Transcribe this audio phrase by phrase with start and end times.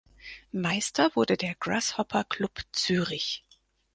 [0.53, 3.45] Meister wurde der Grasshopper Club Zürich.